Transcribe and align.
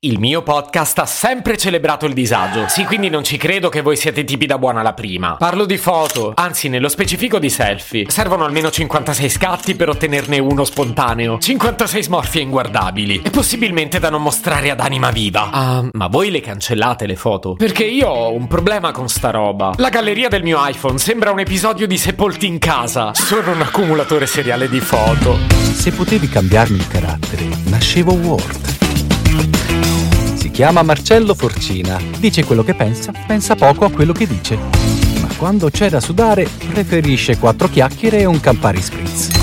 Il 0.00 0.20
mio 0.20 0.44
podcast 0.44 0.96
ha 1.00 1.06
sempre 1.06 1.56
celebrato 1.56 2.06
il 2.06 2.12
disagio. 2.12 2.68
Sì, 2.68 2.84
quindi 2.84 3.08
non 3.08 3.24
ci 3.24 3.36
credo 3.36 3.68
che 3.68 3.80
voi 3.80 3.96
siete 3.96 4.22
tipi 4.22 4.46
da 4.46 4.56
buona 4.56 4.80
la 4.80 4.92
prima. 4.92 5.34
Parlo 5.34 5.64
di 5.64 5.76
foto, 5.76 6.30
anzi 6.36 6.68
nello 6.68 6.88
specifico 6.88 7.40
di 7.40 7.50
selfie. 7.50 8.08
Servono 8.08 8.44
almeno 8.44 8.70
56 8.70 9.28
scatti 9.28 9.74
per 9.74 9.88
ottenerne 9.88 10.38
uno 10.38 10.62
spontaneo. 10.62 11.38
56 11.38 12.02
smorfie 12.04 12.42
inguardabili. 12.42 13.22
E 13.24 13.30
possibilmente 13.30 13.98
da 13.98 14.08
non 14.08 14.22
mostrare 14.22 14.70
ad 14.70 14.78
anima 14.78 15.10
viva. 15.10 15.50
Ah, 15.50 15.84
ma 15.90 16.06
voi 16.06 16.30
le 16.30 16.42
cancellate 16.42 17.04
le 17.04 17.16
foto? 17.16 17.54
Perché 17.54 17.82
io 17.82 18.06
ho 18.06 18.32
un 18.32 18.46
problema 18.46 18.92
con 18.92 19.08
sta 19.08 19.30
roba. 19.30 19.72
La 19.78 19.88
galleria 19.88 20.28
del 20.28 20.44
mio 20.44 20.64
iPhone 20.64 20.98
sembra 20.98 21.32
un 21.32 21.40
episodio 21.40 21.88
di 21.88 21.98
Sepolti 21.98 22.46
in 22.46 22.58
casa. 22.58 23.12
Sono 23.14 23.50
un 23.50 23.62
accumulatore 23.62 24.28
seriale 24.28 24.68
di 24.68 24.78
foto. 24.78 25.36
Se 25.72 25.90
potevi 25.90 26.28
cambiarmi 26.28 26.76
il 26.76 26.86
carattere, 26.86 27.48
nascevo 27.64 28.12
Word. 28.12 28.67
Si 30.34 30.50
chiama 30.50 30.82
Marcello 30.82 31.34
Forcina. 31.34 32.00
Dice 32.18 32.44
quello 32.44 32.62
che 32.62 32.74
pensa, 32.74 33.12
pensa 33.26 33.54
poco 33.54 33.84
a 33.84 33.90
quello 33.90 34.12
che 34.12 34.26
dice. 34.26 34.56
Ma 35.20 35.28
quando 35.36 35.70
c'è 35.70 35.88
da 35.90 36.00
sudare, 36.00 36.48
preferisce 36.72 37.38
quattro 37.38 37.68
chiacchiere 37.68 38.20
e 38.20 38.24
un 38.24 38.40
Campari 38.40 38.80
Spritz. 38.80 39.38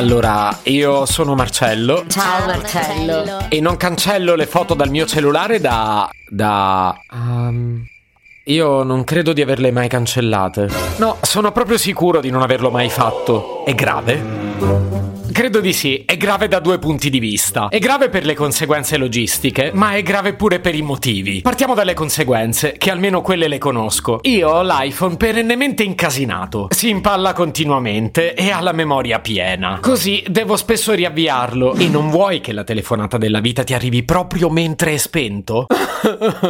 Allora, 0.00 0.60
io 0.62 1.04
sono 1.04 1.34
Marcello. 1.34 2.04
Ciao 2.08 2.46
Marcello. 2.46 3.50
E 3.50 3.60
non 3.60 3.76
cancello 3.76 4.34
le 4.34 4.46
foto 4.46 4.72
dal 4.72 4.88
mio 4.88 5.04
cellulare 5.04 5.60
da. 5.60 6.08
da. 6.26 6.98
Um, 7.12 7.84
io 8.44 8.82
non 8.82 9.04
credo 9.04 9.34
di 9.34 9.42
averle 9.42 9.70
mai 9.70 9.88
cancellate. 9.88 10.70
No, 10.96 11.18
sono 11.20 11.52
proprio 11.52 11.76
sicuro 11.76 12.20
di 12.20 12.30
non 12.30 12.40
averlo 12.40 12.70
mai 12.70 12.88
fatto. 12.88 13.59
È 13.70 13.74
grave? 13.76 14.20
Credo 15.30 15.60
di 15.60 15.72
sì, 15.72 16.02
è 16.04 16.16
grave 16.16 16.48
da 16.48 16.58
due 16.58 16.80
punti 16.80 17.08
di 17.08 17.20
vista. 17.20 17.68
È 17.68 17.78
grave 17.78 18.08
per 18.08 18.24
le 18.24 18.34
conseguenze 18.34 18.96
logistiche, 18.96 19.70
ma 19.72 19.92
è 19.92 20.02
grave 20.02 20.34
pure 20.34 20.58
per 20.58 20.74
i 20.74 20.82
motivi. 20.82 21.40
Partiamo 21.40 21.74
dalle 21.74 21.94
conseguenze, 21.94 22.74
che 22.76 22.90
almeno 22.90 23.22
quelle 23.22 23.46
le 23.46 23.58
conosco. 23.58 24.18
Io 24.22 24.50
ho 24.50 24.62
l'iPhone 24.62 25.16
perennemente 25.16 25.84
incasinato, 25.84 26.66
si 26.70 26.88
impalla 26.88 27.32
continuamente 27.32 28.34
e 28.34 28.50
ha 28.50 28.60
la 28.60 28.72
memoria 28.72 29.20
piena. 29.20 29.78
Così 29.80 30.24
devo 30.26 30.56
spesso 30.56 30.92
riavviarlo. 30.92 31.74
E 31.74 31.86
non 31.86 32.10
vuoi 32.10 32.40
che 32.40 32.52
la 32.52 32.64
telefonata 32.64 33.18
della 33.18 33.38
vita 33.38 33.62
ti 33.62 33.72
arrivi 33.72 34.02
proprio 34.02 34.50
mentre 34.50 34.94
è 34.94 34.96
spento? 34.96 35.66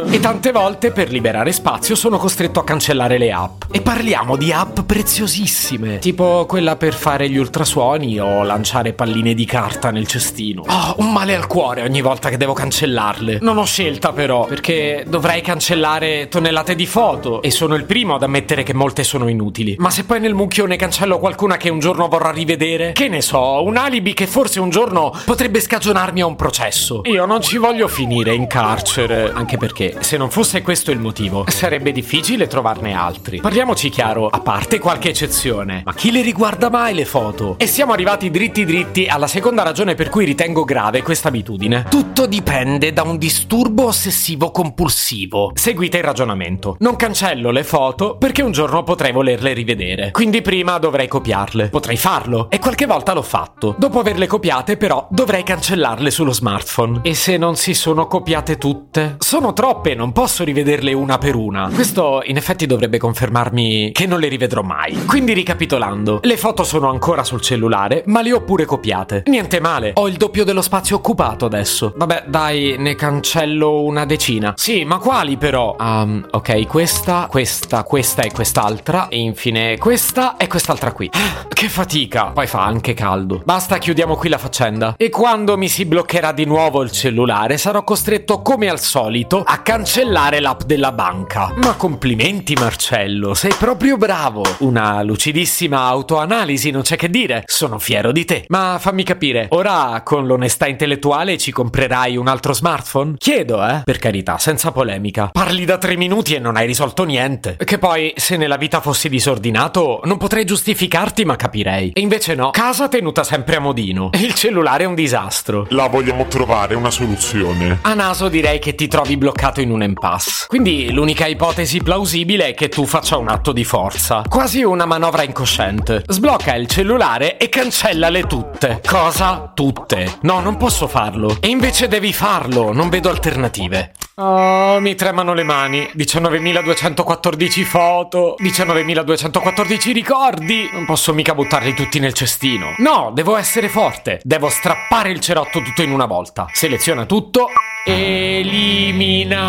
e 0.09 0.19
tante 0.19 0.51
volte 0.51 0.91
per 0.91 1.11
liberare 1.11 1.51
spazio 1.51 1.95
sono 1.95 2.17
costretto 2.17 2.59
a 2.59 2.63
cancellare 2.63 3.17
le 3.17 3.31
app. 3.31 3.63
E 3.71 3.81
parliamo 3.81 4.37
di 4.37 4.51
app 4.51 4.79
preziosissime, 4.81 5.99
tipo 5.99 6.45
quella 6.47 6.75
per 6.77 6.93
fare 6.93 7.10
gli 7.19 7.37
ultrasuoni 7.37 8.19
o 8.19 8.43
lanciare 8.43 8.93
palline 8.93 9.33
di 9.33 9.45
carta 9.45 9.91
nel 9.91 10.07
cestino. 10.07 10.63
Oh, 10.67 10.95
un 10.97 11.11
male 11.11 11.35
al 11.35 11.47
cuore 11.47 11.83
ogni 11.83 12.01
volta 12.01 12.29
che 12.29 12.37
devo 12.37 12.53
cancellarle. 12.53 13.39
Non 13.41 13.57
ho 13.57 13.65
scelta 13.65 14.11
però, 14.13 14.45
perché 14.45 15.03
dovrei 15.07 15.41
cancellare 15.41 16.27
tonnellate 16.27 16.75
di 16.75 16.85
foto 16.85 17.41
e 17.41 17.51
sono 17.51 17.75
il 17.75 17.85
primo 17.85 18.15
ad 18.15 18.23
ammettere 18.23 18.63
che 18.63 18.73
molte 18.73 19.03
sono 19.03 19.27
inutili. 19.27 19.75
Ma 19.79 19.89
se 19.89 20.05
poi 20.05 20.19
nel 20.19 20.33
mucchio 20.33 20.65
ne 20.65 20.75
cancello 20.75 21.19
qualcuna 21.19 21.57
che 21.57 21.69
un 21.69 21.79
giorno 21.79 22.07
vorrà 22.07 22.31
rivedere, 22.31 22.91
che 22.93 23.07
ne 23.07 23.21
so, 23.21 23.63
un 23.63 23.77
alibi 23.77 24.13
che 24.13 24.27
forse 24.27 24.59
un 24.59 24.69
giorno 24.69 25.13
potrebbe 25.25 25.59
scagionarmi 25.59 26.21
a 26.21 26.25
un 26.25 26.35
processo. 26.35 27.01
Io 27.05 27.25
non 27.25 27.41
ci 27.41 27.57
voglio 27.57 27.87
finire 27.87 28.33
in 28.33 28.47
carcere, 28.47 29.31
anche 29.33 29.57
perché 29.57 29.97
se 29.99 30.17
non 30.17 30.29
fosse 30.29 30.61
questo 30.61 30.91
il 30.91 30.99
motivo, 30.99 31.45
sarebbe 31.47 31.91
difficile 31.91 32.47
trovarne 32.47 32.93
altri. 32.93 33.41
Parliamoci 33.41 33.89
chiaro, 33.89 34.27
a 34.27 34.39
parte 34.39 34.79
qualche 34.79 35.09
eccezione, 35.09 35.81
ma 35.85 35.93
chi 35.93 36.11
le 36.11 36.21
riguarda 36.21 36.69
mai 36.69 36.90
le 36.93 37.05
foto? 37.05 37.55
E 37.57 37.67
siamo 37.67 37.93
arrivati 37.93 38.29
dritti 38.29 38.65
dritti 38.65 39.05
alla 39.05 39.27
seconda 39.27 39.63
ragione 39.63 39.95
per 39.95 40.09
cui 40.09 40.25
ritengo 40.25 40.63
grave 40.63 41.01
questa 41.01 41.29
abitudine. 41.29 41.85
Tutto 41.89 42.25
dipende 42.25 42.93
da 42.93 43.03
un 43.03 43.17
disturbo 43.17 43.85
ossessivo 43.85 44.51
compulsivo. 44.51 45.51
Seguite 45.53 45.97
il 45.97 46.03
ragionamento. 46.03 46.75
Non 46.79 46.95
cancello 46.95 47.51
le 47.51 47.63
foto 47.63 48.17
perché 48.17 48.41
un 48.41 48.51
giorno 48.51 48.83
potrei 48.83 49.11
volerle 49.11 49.53
rivedere. 49.53 50.11
Quindi 50.11 50.41
prima 50.41 50.77
dovrei 50.77 51.07
copiarle. 51.07 51.69
Potrei 51.69 51.97
farlo 51.97 52.49
e 52.49 52.59
qualche 52.59 52.85
volta 52.85 53.13
l'ho 53.13 53.21
fatto. 53.21 53.75
Dopo 53.77 53.99
averle 53.99 54.27
copiate 54.27 54.77
però 54.77 55.07
dovrei 55.09 55.43
cancellarle 55.43 56.11
sullo 56.11 56.33
smartphone. 56.33 56.99
E 57.03 57.13
se 57.13 57.37
non 57.37 57.55
si 57.55 57.73
sono 57.73 58.07
copiate 58.07 58.57
tutte? 58.57 59.15
Sono 59.19 59.53
troppe, 59.53 59.95
non 59.95 60.11
posso 60.11 60.43
rivederle 60.43 60.93
una 60.93 61.17
per 61.17 61.35
una. 61.35 61.69
Questo 61.73 62.21
in 62.25 62.37
effetti 62.37 62.65
dovrebbe 62.65 62.97
confermarmi 62.97 63.91
che 63.91 64.05
non 64.05 64.19
le 64.19 64.27
rivedrò 64.27 64.61
mai. 64.61 65.05
Quindi 65.05 65.33
ricapitolando, 65.33 66.19
le 66.23 66.37
foto 66.37 66.63
sono 66.63 66.80
ancora 66.89 67.23
sul 67.23 67.41
cellulare, 67.41 68.03
ma 68.07 68.21
le 68.21 68.33
ho 68.33 68.41
pure 68.41 68.65
copiate. 68.65 69.23
Niente 69.27 69.59
male, 69.59 69.91
ho 69.95 70.07
il 70.07 70.17
doppio 70.17 70.43
dello 70.43 70.61
spazio 70.61 70.97
occupato 70.97 71.45
adesso. 71.45 71.93
Vabbè, 71.95 72.25
dai, 72.27 72.75
ne 72.77 72.95
cancello 72.95 73.81
una 73.81 74.05
decina. 74.05 74.53
Sì, 74.55 74.83
ma 74.83 74.97
quali 74.97 75.37
però? 75.37 75.75
Um, 75.79 76.25
ok, 76.29 76.67
questa, 76.67 77.27
questa, 77.29 77.83
questa 77.83 78.23
e 78.23 78.31
quest'altra. 78.31 79.07
E 79.07 79.19
infine 79.19 79.77
questa 79.77 80.37
e 80.37 80.47
quest'altra 80.47 80.91
qui. 80.91 81.09
Che 81.47 81.69
fatica. 81.69 82.31
Poi 82.33 82.47
fa 82.47 82.63
anche 82.63 82.93
caldo. 82.93 83.41
Basta, 83.45 83.77
chiudiamo 83.77 84.15
qui 84.15 84.29
la 84.29 84.37
faccenda. 84.37 84.95
E 84.97 85.09
quando 85.09 85.57
mi 85.57 85.67
si 85.67 85.85
bloccherà 85.85 86.31
di 86.31 86.45
nuovo 86.45 86.81
il 86.81 86.91
cellulare, 86.91 87.57
sarò 87.57 87.83
costretto, 87.83 88.41
come 88.41 88.67
al 88.67 88.79
solito, 88.79 89.43
a 89.45 89.59
cancellare 89.59 90.39
l'app 90.39 90.61
della 90.63 90.91
banca. 90.91 91.53
Ma 91.57 91.75
complimenti, 91.75 92.55
Marcello, 92.55 93.33
sei 93.33 93.53
proprio 93.57 93.97
bravo. 93.97 94.43
Una 94.59 95.01
lucidissima 95.03 95.81
autoanalisi, 95.81 96.70
non 96.71 96.81
c'è 96.81 96.95
che 96.95 97.09
dire. 97.09 97.43
Sono 97.45 97.79
fiero 97.79 98.11
di 98.11 98.25
te. 98.25 98.45
Ma 98.47 98.77
fammi 98.79 99.03
capire, 99.03 99.47
ora 99.49 100.01
con 100.03 100.25
l'onestà 100.25 100.67
intellettuale 100.67 101.37
ci 101.37 101.51
comprerai 101.51 102.17
un 102.17 102.27
altro 102.27 102.53
smartphone? 102.53 103.15
Chiedo, 103.17 103.65
eh? 103.65 103.81
Per 103.83 103.97
carità, 103.97 104.37
senza 104.37 104.71
polemica. 104.71 105.29
Parli 105.31 105.65
da 105.65 105.77
tre 105.77 105.95
minuti 105.95 106.33
e 106.33 106.39
non 106.39 106.55
hai 106.55 106.65
risolto 106.65 107.03
niente. 107.03 107.57
Che 107.63 107.77
poi, 107.77 108.13
se 108.15 108.37
nella 108.37 108.57
vita 108.57 108.81
fossi 108.81 109.09
disordinato, 109.09 110.01
non 110.05 110.17
potrei 110.17 110.45
giustificarti, 110.45 111.25
ma 111.25 111.35
capirei. 111.35 111.91
E 111.93 112.01
invece 112.01 112.35
no, 112.35 112.51
casa 112.51 112.87
tenuta 112.87 113.23
sempre 113.23 113.57
a 113.57 113.59
modino. 113.59 114.11
E 114.11 114.19
il 114.19 114.33
cellulare 114.33 114.83
è 114.83 114.87
un 114.87 114.95
disastro. 114.95 115.67
La 115.69 115.87
vogliamo 115.87 116.25
trovare 116.27 116.75
una 116.75 116.89
soluzione. 116.89 117.79
A 117.81 117.93
naso 117.93 118.29
direi 118.29 118.59
che 118.59 118.75
ti 118.75 118.87
trovi 118.87 119.17
bloccato 119.17 119.61
in 119.61 119.71
un 119.71 119.83
impasse. 119.83 120.45
Quindi 120.47 120.91
l'unica 120.91 121.27
ipotesi 121.27 121.81
plausibile 121.81 122.47
è 122.47 122.53
che 122.53 122.69
tu 122.69 122.85
faccia 122.85 123.17
un 123.17 123.27
atto 123.27 123.51
di 123.51 123.63
forza. 123.63 124.23
Quasi 124.27 124.63
una 124.63 124.85
manovra 124.85 125.23
incosciente. 125.23 126.03
Sblocca 126.07 126.55
il 126.55 126.60
cellulare 126.67 127.37
e 127.37 127.49
cancellale 127.49 128.23
tutte. 128.23 128.81
Cosa? 128.85 129.51
Tutte. 129.53 130.17
No, 130.21 130.39
non 130.39 130.57
posso 130.57 130.87
farlo. 130.87 131.37
E 131.39 131.47
invece 131.47 131.87
devi 131.87 132.13
farlo, 132.13 132.71
non 132.73 132.89
vedo 132.89 133.09
alternative. 133.09 133.93
Oh, 134.15 134.79
mi 134.79 134.93
tremano 134.95 135.33
le 135.33 135.43
mani. 135.43 135.89
19.214 135.95 137.63
foto, 137.63 138.35
19.214 138.39 139.91
ricordi. 139.93 140.69
Non 140.71 140.85
posso 140.85 141.13
mica 141.13 141.33
buttarli 141.33 141.73
tutti 141.73 141.99
nel 141.99 142.13
cestino. 142.13 142.75
No, 142.77 143.11
devo 143.13 143.35
essere 143.35 143.67
forte. 143.69 144.19
Devo 144.23 144.49
strappare 144.49 145.09
il 145.09 145.19
cerotto 145.21 145.61
tutto 145.61 145.81
in 145.81 145.91
una 145.91 146.05
volta. 146.05 146.45
Seleziona 146.51 147.05
tutto. 147.05 147.49
Elimina. 147.83 149.39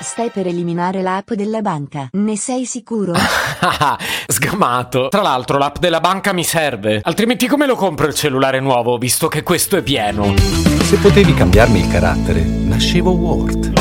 Stai 0.00 0.30
per 0.30 0.46
eliminare 0.46 1.02
l'app 1.02 1.32
della 1.32 1.60
banca. 1.60 2.08
Ne 2.12 2.36
sei 2.36 2.66
sicuro? 2.66 3.14
Sgamato. 4.28 5.08
Tra 5.08 5.22
l'altro 5.22 5.58
l'app 5.58 5.78
della 5.78 5.98
banca 5.98 6.32
mi 6.32 6.44
serve. 6.44 7.00
Altrimenti 7.02 7.48
come 7.48 7.66
lo 7.66 7.74
compro 7.74 8.06
il 8.06 8.14
cellulare 8.14 8.60
nuovo, 8.60 8.96
visto 8.96 9.26
che 9.26 9.42
questo 9.42 9.76
è 9.76 9.82
pieno? 9.82 10.36
Se 10.36 10.98
potevi 10.98 11.34
cambiarmi 11.34 11.80
il 11.80 11.88
carattere, 11.88 12.42
nascevo 12.42 13.10
Word. 13.10 13.72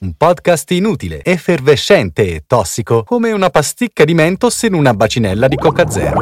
Un 0.00 0.14
podcast 0.16 0.72
inutile, 0.72 1.22
effervescente 1.22 2.34
e 2.34 2.44
tossico, 2.48 3.04
come 3.04 3.30
una 3.30 3.48
pasticca 3.48 4.04
di 4.04 4.12
mentos 4.12 4.60
in 4.62 4.74
una 4.74 4.92
bacinella 4.92 5.46
di 5.46 5.56
Coca 5.56 5.88
Zero. 5.88 6.20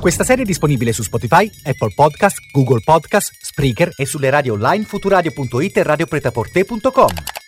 Questa 0.00 0.22
serie 0.22 0.44
è 0.44 0.46
disponibile 0.46 0.92
su 0.92 1.02
Spotify, 1.02 1.50
Apple 1.64 1.92
Podcast, 1.96 2.36
Google 2.52 2.80
Podcast, 2.84 3.32
Spreaker 3.42 3.90
e 3.96 4.06
sulle 4.06 4.30
radio 4.30 4.54
online 4.54 4.84
futuradio.it 4.84 5.76
e 5.76 5.82
radiopretaporte.com. 5.82 7.47